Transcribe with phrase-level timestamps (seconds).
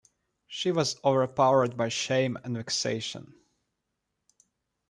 [0.47, 3.35] She was overpowered by shame and vexation.